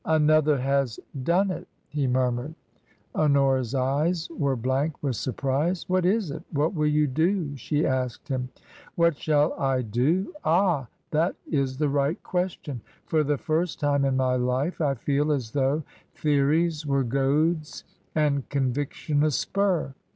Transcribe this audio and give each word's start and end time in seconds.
"Another 0.19 0.57
has 0.57 0.99
done 1.21 1.51
it," 1.51 1.67
he 1.87 2.07
murmured. 2.07 2.55
Honora's 3.13 3.75
eyes 3.75 4.27
were 4.35 4.55
blank 4.55 5.03
with 5.03 5.15
surprise. 5.15 5.85
What 5.87 6.07
is 6.07 6.31
it? 6.31 6.41
What 6.49 6.73
will 6.73 6.87
you 6.87 7.05
do?" 7.05 7.55
she 7.55 7.85
asked 7.85 8.27
him. 8.27 8.49
What 8.95 9.15
shall 9.15 9.53
I 9.59 9.83
do? 9.83 10.33
Ah! 10.43 10.87
That 11.11 11.35
is 11.51 11.77
the 11.77 11.89
right 11.89 12.17
question. 12.23 12.81
For 13.05 13.23
the 13.23 13.37
first 13.37 13.79
time 13.79 14.03
in 14.03 14.17
my 14.17 14.37
life 14.37 14.81
I 14.81 14.95
feel 14.95 15.31
as 15.31 15.51
though 15.51 15.83
theories 16.15 16.83
were 16.83 17.03
goads 17.03 17.83
and 18.15 18.49
conviction 18.49 19.21
a 19.21 19.29
spur. 19.29 19.93